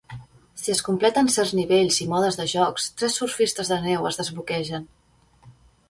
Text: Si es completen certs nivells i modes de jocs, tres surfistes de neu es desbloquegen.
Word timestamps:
Si 0.61 0.71
es 0.75 0.79
completen 0.87 1.29
certs 1.35 1.51
nivells 1.59 2.01
i 2.05 2.09
modes 2.15 2.41
de 2.41 2.47
jocs, 2.55 2.89
tres 3.03 3.21
surfistes 3.23 3.73
de 3.75 3.81
neu 3.87 4.13
es 4.13 4.21
desbloquegen. 4.23 4.93